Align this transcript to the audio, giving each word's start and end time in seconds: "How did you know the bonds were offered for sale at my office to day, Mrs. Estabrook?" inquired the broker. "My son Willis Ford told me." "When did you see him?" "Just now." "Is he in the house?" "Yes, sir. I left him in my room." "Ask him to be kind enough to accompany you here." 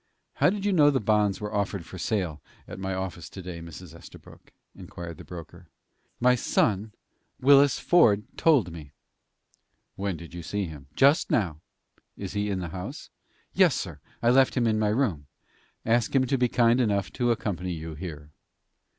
"How 0.37 0.49
did 0.49 0.65
you 0.65 0.73
know 0.73 0.89
the 0.89 0.99
bonds 0.99 1.39
were 1.39 1.53
offered 1.53 1.85
for 1.85 1.99
sale 1.99 2.41
at 2.67 2.79
my 2.79 2.95
office 2.95 3.29
to 3.29 3.39
day, 3.39 3.61
Mrs. 3.61 3.93
Estabrook?" 3.93 4.51
inquired 4.75 5.19
the 5.19 5.23
broker. 5.23 5.67
"My 6.19 6.33
son 6.33 6.91
Willis 7.39 7.77
Ford 7.77 8.23
told 8.35 8.71
me." 8.71 8.93
"When 9.95 10.17
did 10.17 10.33
you 10.33 10.41
see 10.41 10.65
him?" 10.65 10.87
"Just 10.95 11.29
now." 11.29 11.61
"Is 12.17 12.33
he 12.33 12.49
in 12.49 12.61
the 12.61 12.69
house?" 12.69 13.11
"Yes, 13.53 13.75
sir. 13.75 13.99
I 14.23 14.31
left 14.31 14.57
him 14.57 14.65
in 14.65 14.79
my 14.79 14.89
room." 14.89 15.27
"Ask 15.85 16.15
him 16.15 16.25
to 16.25 16.35
be 16.35 16.47
kind 16.49 16.81
enough 16.81 17.13
to 17.13 17.29
accompany 17.29 17.73
you 17.73 17.93
here." 17.93 18.31